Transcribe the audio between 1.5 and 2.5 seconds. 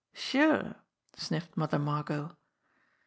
Mother Margot.